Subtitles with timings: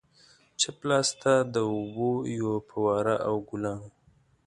[0.59, 3.89] چپ لاسته د اوبو یوه فواره او ګلان وو.